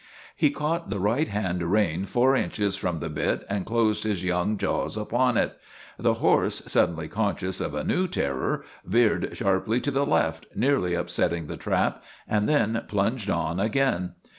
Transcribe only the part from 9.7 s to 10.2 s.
to the